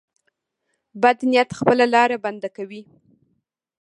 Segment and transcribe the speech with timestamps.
[1.01, 2.81] بد نیت خپله لار بنده کوي.